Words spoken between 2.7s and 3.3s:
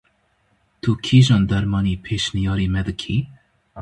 me dikî?